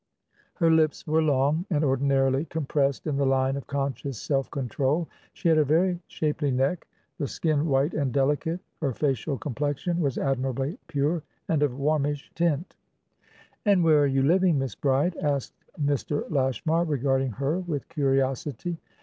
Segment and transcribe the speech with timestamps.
[0.55, 5.07] Her lips were long, and ordinarily compressed in the line of conscious self control.
[5.33, 6.87] She had a very shapely neck,
[7.19, 12.75] the skin white and delicate; her facial complexion was admirably pure and of warmish tint.
[13.63, 16.27] "And where are you living, Miss Bride?" asked Mr.
[16.31, 18.79] Lashmar, regarding her with curiosity.